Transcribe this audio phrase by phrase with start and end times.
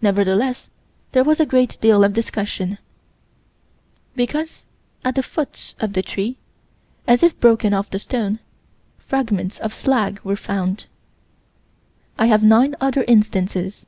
[0.00, 0.68] Nevertheless,
[1.12, 2.78] there was a great deal of discussion
[4.16, 4.66] Because,
[5.04, 6.36] at the foot of the tree,
[7.06, 8.40] as if broken off the stone,
[8.98, 10.86] fragments of slag were found.
[12.18, 13.86] I have nine other instances.